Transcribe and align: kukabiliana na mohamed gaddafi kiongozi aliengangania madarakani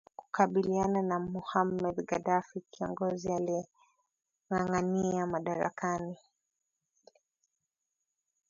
kukabiliana 0.17 1.01
na 1.01 1.19
mohamed 1.19 2.05
gaddafi 2.05 2.61
kiongozi 2.71 3.31
aliengangania 4.49 5.25
madarakani 5.27 6.17